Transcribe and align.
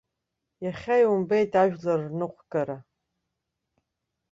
Иахьа 0.65 0.95
иумбеит 1.03 1.51
ажәлар 1.61 1.99
рныҟәгара! 2.05 2.77